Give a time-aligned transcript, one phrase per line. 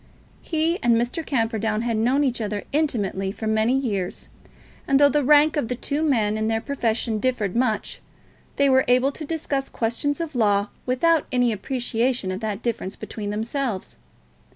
[0.41, 1.23] He and Mr.
[1.23, 4.29] Camperdown had known each other intimately for many years,
[4.87, 8.01] and though the rank of the two men in their profession differed much,
[8.55, 13.29] they were able to discuss questions of law without any appreciation of that difference among
[13.29, 13.97] themselves.